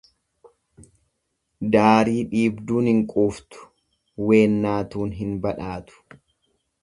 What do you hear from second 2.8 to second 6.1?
hin quuftu, weennaatuun hin badhaatu.